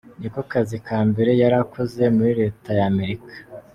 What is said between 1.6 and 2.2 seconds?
akoze